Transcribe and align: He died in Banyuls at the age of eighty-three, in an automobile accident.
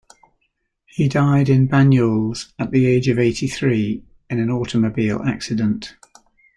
He 0.87 1.07
died 1.07 1.47
in 1.47 1.67
Banyuls 1.67 2.53
at 2.57 2.71
the 2.71 2.87
age 2.87 3.07
of 3.07 3.19
eighty-three, 3.19 4.03
in 4.31 4.39
an 4.39 4.49
automobile 4.49 5.21
accident. 5.23 5.93